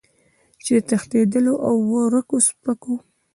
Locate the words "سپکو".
2.47-2.95